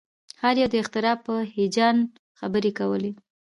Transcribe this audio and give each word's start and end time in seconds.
هر 0.41 0.55
یو 0.61 0.69
د 0.73 0.75
اختراع 0.83 1.15
په 1.25 1.33
هیجان 1.55 1.97
خبرې 2.39 2.71
کولې 2.79 3.11